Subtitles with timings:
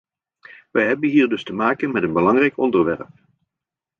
[0.71, 3.09] We hebben hier dus te maken met een belangrijk onderwerp.